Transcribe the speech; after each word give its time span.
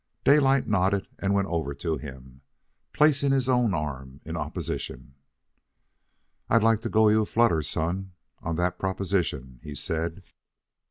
Daylight 0.25 0.65
nodded 0.67 1.07
and 1.19 1.35
went 1.35 1.47
over 1.49 1.75
to 1.75 1.97
him, 1.97 2.41
placing 2.91 3.31
his 3.31 3.47
own 3.47 3.75
arm 3.75 4.19
in 4.25 4.35
opposition. 4.35 5.13
"I'd 6.49 6.63
like 6.63 6.81
to 6.81 6.89
go 6.89 7.07
you 7.09 7.21
a 7.21 7.25
flutter, 7.27 7.61
son, 7.61 8.13
on 8.41 8.55
that 8.55 8.79
proposition," 8.79 9.59
he 9.61 9.75
said. 9.75 10.23